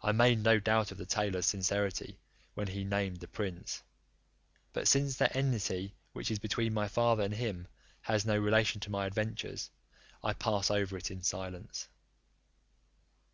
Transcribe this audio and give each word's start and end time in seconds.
I 0.00 0.12
made 0.12 0.38
no 0.38 0.58
doubt 0.58 0.90
of 0.90 0.96
the 0.96 1.04
tailor's 1.04 1.44
sincerity, 1.44 2.16
when 2.54 2.68
he 2.68 2.82
named 2.82 3.18
the 3.18 3.28
prince: 3.28 3.82
but 4.72 4.88
since 4.88 5.18
that 5.18 5.36
enmity 5.36 5.92
which 6.14 6.30
is 6.30 6.38
between 6.38 6.72
my 6.72 6.88
father 6.88 7.22
and 7.24 7.34
him 7.34 7.68
has 8.00 8.24
no 8.24 8.38
relation 8.38 8.80
to 8.80 8.90
my 8.90 9.04
adventures, 9.04 9.70
I 10.22 10.32
pass 10.32 10.70
it 10.70 10.76
over 10.76 10.96
in 11.10 11.20
silence. 11.22 11.88